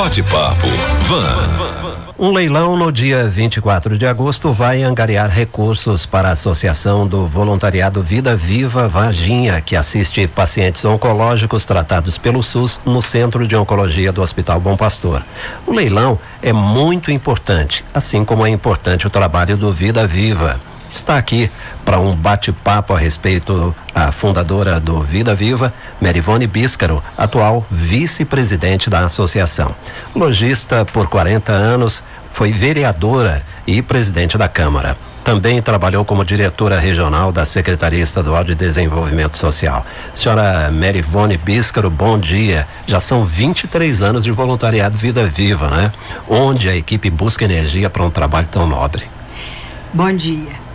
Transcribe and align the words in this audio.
Bate-papo 0.00 0.66
Van. 1.00 2.10
Um 2.18 2.32
leilão 2.32 2.74
no 2.74 2.90
dia 2.90 3.28
24 3.28 3.98
de 3.98 4.06
agosto 4.06 4.50
vai 4.50 4.82
angariar 4.82 5.28
recursos 5.28 6.06
para 6.06 6.30
a 6.30 6.32
Associação 6.32 7.06
do 7.06 7.26
Voluntariado 7.26 8.00
Vida 8.00 8.34
Viva 8.34 8.88
Varginha, 8.88 9.60
que 9.60 9.76
assiste 9.76 10.26
pacientes 10.26 10.86
oncológicos 10.86 11.66
tratados 11.66 12.16
pelo 12.16 12.42
SUS 12.42 12.80
no 12.82 13.02
Centro 13.02 13.46
de 13.46 13.54
Oncologia 13.54 14.10
do 14.10 14.22
Hospital 14.22 14.58
Bom 14.58 14.74
Pastor. 14.74 15.22
O 15.66 15.72
leilão 15.74 16.18
é 16.42 16.50
muito 16.50 17.10
importante, 17.10 17.84
assim 17.92 18.24
como 18.24 18.46
é 18.46 18.48
importante 18.48 19.06
o 19.06 19.10
trabalho 19.10 19.54
do 19.54 19.70
Vida 19.70 20.06
Viva 20.06 20.58
está 20.96 21.16
aqui 21.16 21.50
para 21.84 22.00
um 22.00 22.14
bate-papo 22.14 22.92
a 22.92 22.98
respeito 22.98 23.74
a 23.94 24.10
fundadora 24.12 24.80
do 24.80 25.00
Vida 25.02 25.34
Viva, 25.34 25.72
Merivone 26.00 26.46
Bíscaro, 26.46 27.02
atual 27.16 27.66
vice-presidente 27.70 28.90
da 28.90 29.00
associação. 29.00 29.68
Logista 30.14 30.84
por 30.84 31.08
40 31.08 31.52
anos, 31.52 32.02
foi 32.30 32.52
vereadora 32.52 33.44
e 33.66 33.82
presidente 33.82 34.38
da 34.38 34.48
Câmara. 34.48 34.96
Também 35.22 35.60
trabalhou 35.60 36.04
como 36.04 36.24
diretora 36.24 36.78
regional 36.78 37.30
da 37.30 37.44
Secretaria 37.44 38.02
Estadual 38.02 38.42
de 38.42 38.54
Desenvolvimento 38.54 39.36
Social. 39.36 39.84
Senhora 40.14 40.70
Merivone 40.70 41.36
Bíscaro, 41.36 41.90
bom 41.90 42.18
dia. 42.18 42.66
Já 42.86 42.98
são 42.98 43.22
23 43.22 44.00
anos 44.02 44.24
de 44.24 44.30
voluntariado 44.30 44.96
Vida 44.96 45.26
Viva, 45.26 45.68
né? 45.68 45.92
Onde 46.28 46.68
a 46.68 46.76
equipe 46.76 47.10
busca 47.10 47.44
energia 47.44 47.90
para 47.90 48.02
um 48.02 48.10
trabalho 48.10 48.48
tão 48.50 48.66
nobre. 48.66 49.04
Bom 49.92 50.12
dia. 50.12 50.69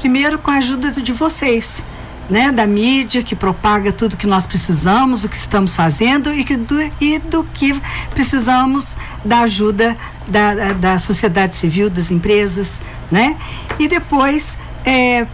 Primeiro 0.00 0.38
com 0.38 0.50
a 0.50 0.54
ajuda 0.54 0.90
de 0.92 1.12
vocês, 1.12 1.84
né, 2.30 2.50
da 2.50 2.66
mídia 2.66 3.22
que 3.22 3.36
propaga 3.36 3.92
tudo 3.92 4.16
que 4.16 4.26
nós 4.26 4.46
precisamos, 4.46 5.24
o 5.24 5.28
que 5.28 5.36
estamos 5.36 5.76
fazendo 5.76 6.32
e, 6.32 6.42
que, 6.42 6.56
do, 6.56 6.74
e 6.98 7.18
do 7.18 7.44
que 7.44 7.78
precisamos 8.08 8.96
da 9.22 9.40
ajuda 9.40 9.94
da, 10.26 10.54
da, 10.54 10.72
da, 10.72 10.98
sociedade 10.98 11.54
civil, 11.54 11.90
das 11.90 12.10
empresas, 12.10 12.80
né? 13.10 13.36
E 13.78 13.88
depois 13.88 14.56
é, 14.86 15.26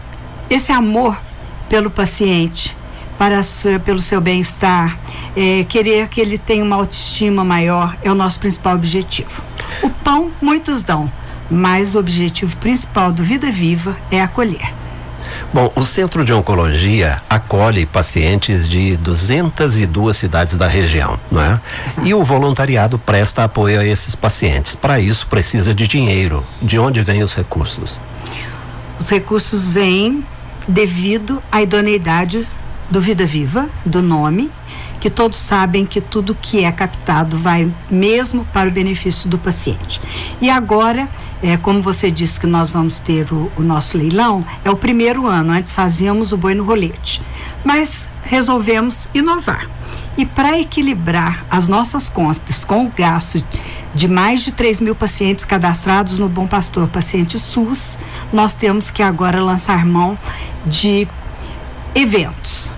esse 0.49 0.73
amor 0.73 1.17
pelo 1.69 1.89
paciente, 1.89 2.75
para 3.17 3.39
pelo 3.85 3.99
seu 3.99 4.19
bem-estar, 4.19 4.99
é, 5.33 5.63
querer 5.63 6.09
que 6.09 6.19
ele 6.19 6.37
tenha 6.37 6.63
uma 6.63 6.75
autoestima 6.75 7.45
maior 7.45 7.95
é 8.03 8.11
o 8.11 8.15
nosso 8.15 8.37
principal 8.37 8.75
objetivo. 8.75 9.41
O 9.81 9.89
pão 9.89 10.29
muitos 10.41 10.83
dão 10.83 11.09
mas 11.49 11.95
o 11.95 11.99
objetivo 11.99 12.55
principal 12.57 13.11
do 13.11 13.23
Vida 13.23 13.51
Viva 13.51 13.95
é 14.11 14.21
acolher. 14.21 14.73
Bom, 15.53 15.71
o 15.75 15.83
Centro 15.83 16.25
de 16.25 16.33
Oncologia 16.33 17.21
acolhe 17.29 17.85
pacientes 17.85 18.67
de 18.67 18.97
202 18.97 20.17
cidades 20.17 20.57
da 20.57 20.67
região, 20.67 21.19
não 21.31 21.41
é? 21.41 21.61
Exato. 21.85 22.07
E 22.07 22.13
o 22.13 22.23
voluntariado 22.23 22.97
presta 22.99 23.43
apoio 23.43 23.79
a 23.79 23.85
esses 23.85 24.15
pacientes. 24.15 24.75
Para 24.75 24.99
isso 24.99 25.27
precisa 25.27 25.73
de 25.73 25.87
dinheiro. 25.87 26.43
De 26.61 26.77
onde 26.77 27.01
vêm 27.01 27.23
os 27.23 27.33
recursos? 27.33 28.01
Os 28.99 29.09
recursos 29.09 29.69
vêm 29.69 30.23
devido 30.67 31.41
à 31.51 31.61
idoneidade 31.61 32.47
do 32.89 33.01
Vida 33.01 33.25
Viva, 33.25 33.69
do 33.85 34.01
nome, 34.01 34.49
que 34.99 35.09
todos 35.09 35.39
sabem 35.39 35.85
que 35.85 36.01
tudo 36.01 36.35
que 36.35 36.63
é 36.63 36.71
captado 36.71 37.37
vai 37.37 37.71
mesmo 37.89 38.45
para 38.45 38.69
o 38.69 38.71
benefício 38.71 39.29
do 39.29 39.37
paciente. 39.37 40.01
E 40.41 40.49
agora, 40.49 41.07
é, 41.41 41.55
como 41.57 41.81
você 41.81 42.09
disse 42.09 42.39
que 42.39 42.47
nós 42.47 42.69
vamos 42.69 42.99
ter 42.99 43.31
o, 43.31 43.51
o 43.55 43.61
nosso 43.61 43.97
leilão, 43.97 44.43
é 44.63 44.71
o 44.71 44.75
primeiro 44.75 45.27
ano, 45.27 45.51
antes 45.51 45.73
fazíamos 45.73 46.31
o 46.31 46.37
boi 46.37 46.55
no 46.55 46.63
rolete. 46.63 47.21
Mas 47.63 48.09
resolvemos 48.23 49.07
inovar. 49.13 49.69
E 50.17 50.25
para 50.25 50.59
equilibrar 50.59 51.45
as 51.49 51.67
nossas 51.67 52.09
contas 52.09 52.65
com 52.65 52.85
o 52.85 52.91
gasto 52.95 53.43
de 53.93 54.07
mais 54.07 54.41
de 54.41 54.51
3 54.51 54.79
mil 54.79 54.95
pacientes 54.95 55.45
cadastrados 55.45 56.17
no 56.17 56.27
Bom 56.27 56.47
Pastor, 56.47 56.87
paciente 56.87 57.37
SUS, 57.37 57.97
nós 58.33 58.55
temos 58.55 58.89
que 58.89 59.03
agora 59.03 59.41
lançar 59.41 59.85
mão 59.85 60.17
de 60.65 61.07
eventos. 61.93 62.71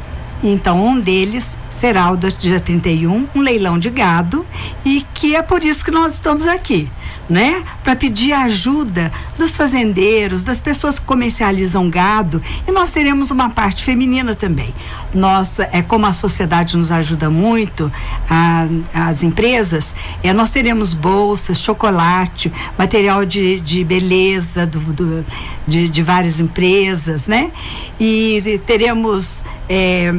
Então, 0.44 0.86
um 0.86 1.00
deles 1.00 1.58
será 1.70 2.12
o 2.12 2.18
do 2.18 2.30
dia 2.32 2.60
31, 2.60 3.28
um 3.34 3.42
leilão 3.42 3.80
de 3.80 3.90
gado, 3.90 4.46
e 4.86 5.06
que 5.14 5.36
é 5.36 5.42
por 5.42 5.64
isso 5.64 5.84
que 5.84 5.92
nós 5.92 6.14
estamos 6.14 6.46
aqui 6.48 6.90
né? 7.30 7.64
Para 7.84 7.96
pedir 7.96 8.34
ajuda 8.34 9.12
dos 9.38 9.56
fazendeiros, 9.56 10.44
das 10.44 10.60
pessoas 10.60 11.00
que 11.00 11.06
comercializam 11.06 11.90
gado, 11.90 12.42
e 12.68 12.72
nós 12.72 12.92
teremos 12.92 13.32
uma 13.32 13.50
parte 13.50 13.84
feminina 13.84 14.34
também. 14.34 14.74
Nós, 15.14 15.60
é 15.60 15.82
como 15.82 16.06
a 16.06 16.14
sociedade 16.14 16.76
nos 16.76 16.92
ajuda 16.92 17.30
muito, 17.30 17.92
a, 18.30 18.68
as 18.94 19.24
empresas, 19.24 19.94
é, 20.24 20.34
nós 20.34 20.50
teremos 20.50 20.94
bolsas, 20.94 21.60
chocolate, 21.60 22.52
material 22.78 23.26
de, 23.26 23.60
de 23.60 23.84
beleza 23.84 24.66
do, 24.66 24.80
do 24.80 25.26
de, 25.68 25.88
de 25.88 26.04
várias 26.04 26.40
empresas, 26.40 27.28
né? 27.28 27.52
E 28.00 28.60
teremos 28.66 29.44
é, 29.68 30.14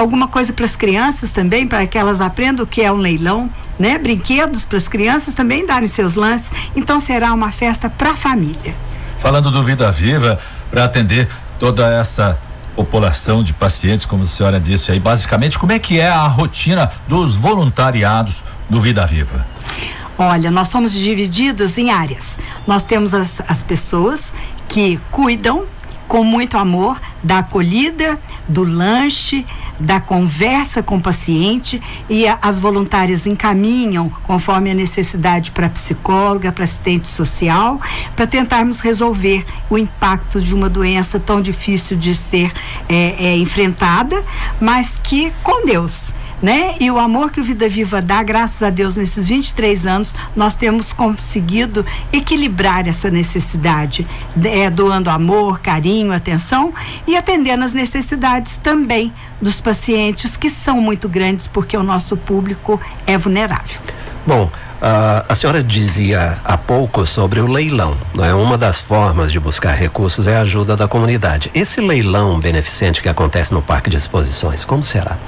alguma 0.00 0.28
coisa 0.28 0.52
para 0.52 0.64
as 0.64 0.76
crianças 0.76 1.32
também, 1.32 1.66
para 1.66 1.86
que 1.86 1.98
elas 1.98 2.20
aprendam 2.20 2.64
o 2.64 2.66
que 2.66 2.82
é 2.82 2.90
um 2.90 2.96
leilão, 2.96 3.50
né? 3.78 3.98
Brinquedos 3.98 4.64
para 4.64 4.76
as 4.76 4.88
crianças 4.88 5.34
também 5.34 5.66
darem 5.66 5.86
seus 5.86 6.14
lances. 6.14 6.50
Então 6.74 6.98
será 6.98 7.32
uma 7.32 7.50
festa 7.50 7.88
para 7.88 8.12
a 8.12 8.16
família. 8.16 8.74
Falando 9.16 9.50
do 9.50 9.62
Vida 9.62 9.90
Viva, 9.92 10.38
para 10.70 10.84
atender 10.84 11.28
toda 11.58 11.86
essa 11.88 12.38
população 12.74 13.42
de 13.42 13.52
pacientes, 13.52 14.06
como 14.06 14.22
a 14.22 14.26
senhora 14.26 14.58
disse 14.58 14.90
aí, 14.90 14.98
basicamente, 14.98 15.58
como 15.58 15.72
é 15.72 15.78
que 15.78 16.00
é 16.00 16.08
a 16.08 16.26
rotina 16.26 16.90
dos 17.06 17.36
voluntariados 17.36 18.42
do 18.68 18.80
Vida 18.80 19.06
Viva? 19.06 19.44
Olha, 20.16 20.50
nós 20.50 20.68
somos 20.68 20.92
divididos 20.92 21.78
em 21.78 21.90
áreas. 21.90 22.38
Nós 22.66 22.82
temos 22.82 23.14
as, 23.14 23.42
as 23.48 23.62
pessoas 23.62 24.32
que 24.68 24.98
cuidam 25.10 25.64
com 26.06 26.24
muito 26.24 26.58
amor 26.58 27.00
da 27.22 27.38
acolhida, 27.38 28.18
do 28.48 28.64
lanche, 28.64 29.46
da 29.80 30.00
conversa 30.00 30.82
com 30.82 30.98
o 30.98 31.00
paciente 31.00 31.80
e 32.08 32.26
a, 32.28 32.38
as 32.42 32.58
voluntárias 32.58 33.26
encaminham 33.26 34.10
conforme 34.24 34.70
a 34.70 34.74
necessidade 34.74 35.50
para 35.50 35.68
psicóloga, 35.68 36.52
para 36.52 36.64
assistente 36.64 37.08
social, 37.08 37.80
para 38.14 38.26
tentarmos 38.26 38.80
resolver 38.80 39.44
o 39.68 39.78
impacto 39.78 40.40
de 40.40 40.54
uma 40.54 40.68
doença 40.68 41.18
tão 41.18 41.40
difícil 41.40 41.96
de 41.96 42.14
ser 42.14 42.52
é, 42.88 43.28
é, 43.28 43.36
enfrentada, 43.36 44.22
mas 44.60 44.98
que 45.02 45.32
com 45.42 45.64
Deus 45.64 46.12
né? 46.42 46.74
E 46.80 46.90
o 46.90 46.98
amor 46.98 47.30
que 47.30 47.40
o 47.40 47.44
Vida 47.44 47.68
Viva 47.68 48.00
dá, 48.00 48.22
graças 48.22 48.62
a 48.62 48.70
Deus, 48.70 48.96
nesses 48.96 49.28
23 49.28 49.86
anos, 49.86 50.14
nós 50.34 50.54
temos 50.54 50.92
conseguido 50.92 51.84
equilibrar 52.12 52.88
essa 52.88 53.10
necessidade, 53.10 54.06
é, 54.44 54.70
doando 54.70 55.10
amor, 55.10 55.60
carinho, 55.60 56.12
atenção 56.12 56.72
e 57.06 57.16
atendendo 57.16 57.64
as 57.64 57.72
necessidades 57.72 58.56
também 58.56 59.12
dos 59.40 59.60
pacientes 59.60 60.36
que 60.36 60.50
são 60.50 60.80
muito 60.80 61.08
grandes 61.08 61.46
porque 61.46 61.76
o 61.76 61.82
nosso 61.82 62.16
público 62.16 62.80
é 63.06 63.16
vulnerável. 63.16 63.80
Bom, 64.26 64.50
Uh, 64.80 65.20
a 65.28 65.34
senhora 65.34 65.62
dizia 65.62 66.38
há 66.42 66.56
pouco 66.56 67.06
sobre 67.06 67.38
o 67.38 67.46
leilão. 67.46 67.94
Não 68.14 68.24
é? 68.24 68.32
Uma 68.32 68.56
das 68.56 68.80
formas 68.80 69.30
de 69.30 69.38
buscar 69.38 69.72
recursos 69.72 70.26
é 70.26 70.38
a 70.38 70.40
ajuda 70.40 70.74
da 70.74 70.88
comunidade. 70.88 71.50
Esse 71.54 71.82
leilão 71.82 72.40
beneficente 72.40 73.02
que 73.02 73.08
acontece 73.08 73.52
no 73.52 73.60
Parque 73.60 73.90
de 73.90 73.98
Exposições, 73.98 74.64
como 74.64 74.82
será? 74.82 75.18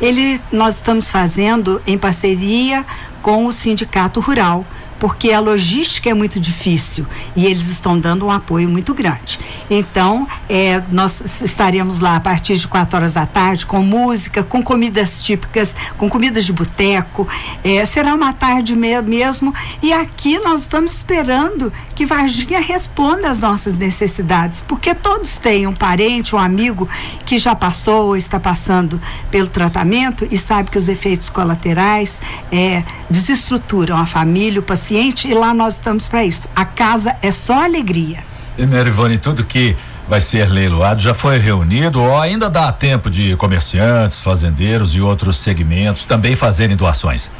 Ele 0.00 0.35
nós 0.52 0.76
estamos 0.76 1.10
fazendo 1.10 1.80
em 1.86 1.98
parceria 1.98 2.84
com 3.22 3.46
o 3.46 3.52
Sindicato 3.52 4.20
Rural 4.20 4.64
porque 4.98 5.30
a 5.32 5.40
logística 5.40 6.10
é 6.10 6.14
muito 6.14 6.40
difícil 6.40 7.06
e 7.34 7.46
eles 7.46 7.68
estão 7.68 7.98
dando 7.98 8.26
um 8.26 8.30
apoio 8.30 8.68
muito 8.68 8.94
grande. 8.94 9.38
Então, 9.70 10.26
é, 10.48 10.82
nós 10.90 11.42
estaremos 11.42 12.00
lá 12.00 12.16
a 12.16 12.20
partir 12.20 12.56
de 12.56 12.66
4 12.66 12.96
horas 12.96 13.14
da 13.14 13.26
tarde 13.26 13.66
com 13.66 13.82
música, 13.82 14.42
com 14.42 14.62
comidas 14.62 15.22
típicas, 15.22 15.74
com 15.96 16.08
comidas 16.08 16.44
de 16.44 16.52
boteco. 16.52 17.28
É, 17.62 17.84
será 17.84 18.14
uma 18.14 18.32
tarde 18.32 18.74
me 18.74 18.96
mesmo 19.02 19.52
e 19.82 19.92
aqui 19.92 20.38
nós 20.38 20.62
estamos 20.62 20.94
esperando 20.94 21.72
que 21.94 22.06
Varginha 22.06 22.60
responda 22.60 23.28
às 23.28 23.40
nossas 23.40 23.76
necessidades, 23.76 24.62
porque 24.66 24.94
todos 24.94 25.38
têm 25.38 25.66
um 25.66 25.74
parente, 25.74 26.34
um 26.34 26.38
amigo 26.38 26.88
que 27.24 27.36
já 27.36 27.54
passou 27.54 28.08
ou 28.08 28.16
está 28.16 28.38
passando 28.38 29.00
pelo 29.30 29.48
tratamento 29.48 30.26
e 30.30 30.38
sabe 30.38 30.70
que 30.70 30.78
os 30.78 30.88
efeitos 30.88 31.28
colaterais 31.28 32.20
é, 32.50 32.84
desestruturam 33.10 33.96
a 33.96 34.06
família, 34.06 34.60
o 34.60 34.62
paciente 34.62 34.85
e 34.90 35.34
lá 35.34 35.52
nós 35.52 35.74
estamos 35.74 36.08
para 36.08 36.24
isso. 36.24 36.48
A 36.54 36.64
casa 36.64 37.14
é 37.22 37.30
só 37.30 37.64
alegria. 37.64 38.18
E 38.56 38.64
Merivone, 38.66 39.18
tudo 39.18 39.44
que 39.44 39.76
vai 40.08 40.20
ser 40.20 40.48
leiloado 40.48 41.00
já 41.00 41.12
foi 41.12 41.38
reunido 41.38 42.00
ou 42.00 42.18
ainda 42.18 42.48
dá 42.48 42.70
tempo 42.72 43.10
de 43.10 43.36
comerciantes, 43.36 44.20
fazendeiros 44.20 44.94
e 44.94 45.00
outros 45.00 45.36
segmentos 45.36 46.04
também 46.04 46.36
fazerem 46.36 46.76
doações? 46.76 47.30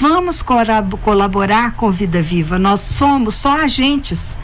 Vamos 0.00 0.42
colaborar 0.42 1.72
com 1.78 1.90
Vida 1.90 2.20
Viva. 2.20 2.58
Nós 2.58 2.80
somos 2.80 3.36
só 3.36 3.62
agentes 3.62 4.36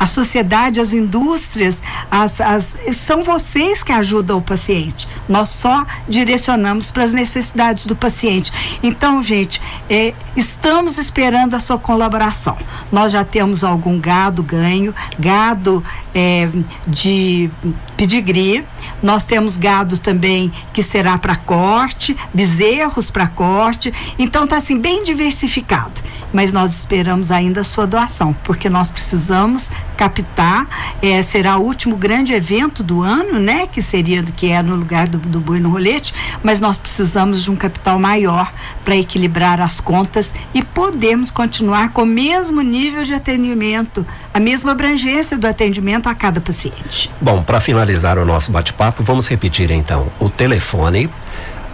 a 0.00 0.06
sociedade, 0.06 0.80
as 0.80 0.94
indústrias, 0.94 1.82
as, 2.10 2.40
as, 2.40 2.74
são 2.94 3.22
vocês 3.22 3.82
que 3.82 3.92
ajudam 3.92 4.38
o 4.38 4.42
paciente. 4.42 5.06
Nós 5.28 5.50
só 5.50 5.84
direcionamos 6.08 6.90
para 6.90 7.04
as 7.04 7.12
necessidades 7.12 7.84
do 7.84 7.94
paciente. 7.94 8.50
Então, 8.82 9.22
gente, 9.22 9.60
é, 9.90 10.14
estamos 10.34 10.96
esperando 10.96 11.54
a 11.54 11.60
sua 11.60 11.78
colaboração. 11.78 12.56
Nós 12.90 13.12
já 13.12 13.24
temos 13.24 13.62
algum 13.62 14.00
gado 14.00 14.42
ganho, 14.42 14.94
gado 15.18 15.84
é, 16.14 16.48
de 16.86 17.50
pedigree. 17.94 18.64
Nós 19.02 19.26
temos 19.26 19.58
gado 19.58 19.98
também 19.98 20.50
que 20.72 20.82
será 20.82 21.18
para 21.18 21.36
corte, 21.36 22.16
bezerros 22.32 23.10
para 23.10 23.26
corte. 23.26 23.92
Então, 24.18 24.44
está 24.44 24.56
assim, 24.56 24.78
bem 24.78 25.04
diversificado. 25.04 26.00
Mas 26.32 26.54
nós 26.54 26.74
esperamos 26.74 27.30
ainda 27.30 27.60
a 27.60 27.64
sua 27.64 27.86
doação, 27.86 28.34
porque 28.44 28.70
nós 28.70 28.90
precisamos 28.90 29.70
captar. 30.00 30.66
É, 31.02 31.20
será 31.20 31.58
o 31.58 31.62
último 31.62 31.94
grande 31.94 32.32
evento 32.32 32.82
do 32.82 33.02
ano, 33.02 33.38
né? 33.38 33.66
Que 33.66 33.82
seria 33.82 34.22
que 34.22 34.50
é 34.50 34.62
no 34.62 34.74
lugar 34.74 35.06
do, 35.06 35.18
do 35.18 35.40
boi 35.40 35.60
no 35.60 35.68
rolete, 35.68 36.14
mas 36.42 36.58
nós 36.58 36.80
precisamos 36.80 37.42
de 37.42 37.50
um 37.50 37.56
capital 37.56 37.98
maior 37.98 38.50
para 38.82 38.96
equilibrar 38.96 39.60
as 39.60 39.78
contas 39.78 40.34
e 40.54 40.62
podermos 40.62 41.30
continuar 41.30 41.90
com 41.90 42.02
o 42.02 42.06
mesmo 42.06 42.62
nível 42.62 43.04
de 43.04 43.12
atendimento, 43.12 44.06
a 44.32 44.40
mesma 44.40 44.72
abrangência 44.72 45.36
do 45.36 45.46
atendimento 45.46 46.08
a 46.08 46.14
cada 46.14 46.40
paciente. 46.40 47.10
Bom, 47.20 47.42
para 47.42 47.60
finalizar 47.60 48.16
o 48.16 48.24
nosso 48.24 48.50
bate-papo, 48.50 49.02
vamos 49.02 49.28
repetir 49.28 49.70
então 49.70 50.10
o 50.18 50.30
telefone, 50.30 51.10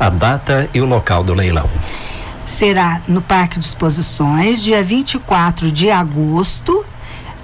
a 0.01 0.11
data 0.11 0.69
e 0.75 0.81
o 0.81 0.85
local 0.85 1.23
do 1.23 1.33
leilão 1.33 1.69
será 2.47 3.01
no 3.09 3.21
Parque 3.21 3.59
de 3.59 3.67
Exposições, 3.67 4.63
dia 4.63 4.81
24 4.81 5.73
de 5.73 5.91
agosto, 5.91 6.85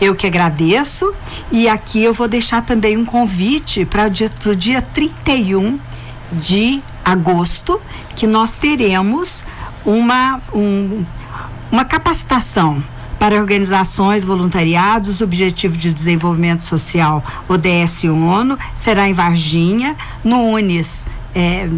Eu 0.00 0.14
que 0.14 0.26
agradeço 0.26 1.14
e 1.50 1.68
aqui 1.68 2.02
eu 2.02 2.12
vou 2.12 2.26
deixar 2.26 2.62
também 2.62 2.96
um 2.96 3.04
convite 3.04 3.84
para 3.84 4.06
o 4.06 4.10
dia, 4.10 4.30
dia 4.56 4.82
31 4.82 5.78
de 6.32 6.82
agosto, 7.04 7.80
que 8.16 8.26
nós 8.26 8.56
teremos 8.56 9.44
uma, 9.84 10.40
um, 10.52 11.04
uma 11.70 11.84
capacitação 11.84 12.82
para 13.18 13.36
organizações, 13.36 14.24
voluntariados, 14.24 15.20
Objetivo 15.20 15.76
de 15.76 15.92
Desenvolvimento 15.92 16.64
Social, 16.64 17.22
ODS 17.48 18.02
ONU, 18.04 18.58
será 18.74 19.08
em 19.08 19.12
Varginha, 19.12 19.94
no 20.24 20.38
UNES. 20.38 21.06
É, 21.32 21.68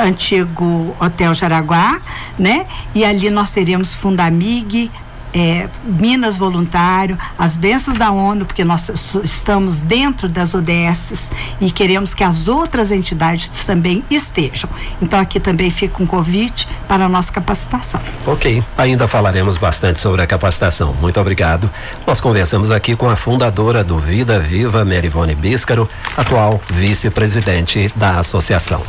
antigo 0.00 0.94
Hotel 1.00 1.34
Jaraguá, 1.34 2.00
né? 2.38 2.66
E 2.94 3.04
ali 3.04 3.30
nós 3.30 3.50
teremos 3.50 3.94
Fundamig, 3.94 4.90
é, 5.32 5.68
Minas 5.84 6.38
Voluntário, 6.38 7.18
as 7.38 7.56
bênçãos 7.56 7.98
da 7.98 8.10
ONU, 8.10 8.46
porque 8.46 8.64
nós 8.64 8.90
estamos 9.22 9.80
dentro 9.80 10.28
das 10.28 10.54
ODS 10.54 11.30
e 11.60 11.70
queremos 11.70 12.14
que 12.14 12.24
as 12.24 12.48
outras 12.48 12.90
entidades 12.90 13.48
também 13.64 14.04
estejam. 14.10 14.70
Então 15.00 15.18
aqui 15.18 15.38
também 15.38 15.70
fica 15.70 16.02
um 16.02 16.06
convite 16.06 16.68
para 16.86 17.04
a 17.04 17.08
nossa 17.08 17.32
capacitação. 17.32 18.00
Ok, 18.26 18.62
ainda 18.76 19.06
falaremos 19.06 19.58
bastante 19.58 20.00
sobre 20.00 20.22
a 20.22 20.26
capacitação. 20.26 20.94
Muito 21.00 21.20
obrigado. 21.20 21.70
Nós 22.06 22.20
conversamos 22.20 22.70
aqui 22.70 22.96
com 22.96 23.08
a 23.08 23.16
fundadora 23.16 23.84
do 23.84 23.98
Vida 23.98 24.38
Viva, 24.38 24.84
Merivone 24.84 25.34
Bíscaro, 25.34 25.88
atual 26.16 26.60
vice-presidente 26.70 27.92
da 27.96 28.18
associação. 28.18 28.82